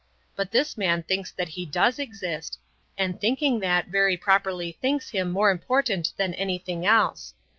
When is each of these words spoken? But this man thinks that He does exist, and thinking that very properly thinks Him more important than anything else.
But 0.35 0.49
this 0.49 0.79
man 0.79 1.03
thinks 1.03 1.31
that 1.31 1.49
He 1.49 1.63
does 1.63 1.99
exist, 1.99 2.57
and 2.97 3.21
thinking 3.21 3.59
that 3.59 3.89
very 3.89 4.17
properly 4.17 4.71
thinks 4.81 5.11
Him 5.11 5.29
more 5.29 5.51
important 5.51 6.13
than 6.17 6.33
anything 6.33 6.87
else. 6.87 7.35